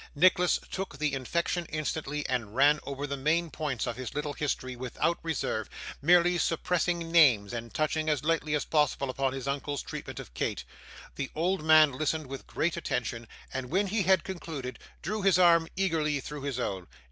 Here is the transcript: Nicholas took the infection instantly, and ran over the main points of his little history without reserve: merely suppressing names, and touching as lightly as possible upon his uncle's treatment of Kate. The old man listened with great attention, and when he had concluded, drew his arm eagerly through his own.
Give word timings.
Nicholas 0.15 0.59
took 0.71 0.97
the 0.97 1.13
infection 1.13 1.67
instantly, 1.67 2.25
and 2.27 2.55
ran 2.55 2.79
over 2.87 3.05
the 3.05 3.15
main 3.15 3.51
points 3.51 3.85
of 3.85 3.97
his 3.97 4.15
little 4.15 4.33
history 4.33 4.75
without 4.75 5.19
reserve: 5.21 5.69
merely 6.01 6.39
suppressing 6.39 7.11
names, 7.11 7.53
and 7.53 7.71
touching 7.71 8.09
as 8.09 8.23
lightly 8.23 8.55
as 8.55 8.65
possible 8.65 9.11
upon 9.11 9.31
his 9.31 9.47
uncle's 9.47 9.83
treatment 9.83 10.19
of 10.19 10.33
Kate. 10.33 10.63
The 11.17 11.29
old 11.35 11.63
man 11.63 11.91
listened 11.91 12.25
with 12.25 12.47
great 12.47 12.75
attention, 12.77 13.27
and 13.53 13.69
when 13.69 13.85
he 13.85 14.01
had 14.01 14.23
concluded, 14.23 14.79
drew 15.03 15.21
his 15.21 15.37
arm 15.37 15.67
eagerly 15.75 16.19
through 16.19 16.41
his 16.41 16.57
own. 16.59 16.87